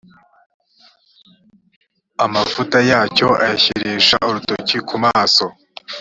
[2.25, 5.45] amavuta yacyo ayashyirisha urutoki ku maso